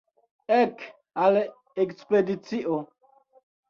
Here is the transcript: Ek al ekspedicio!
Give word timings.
Ek 0.55 0.81
al 1.27 1.39
ekspedicio! 1.87 2.85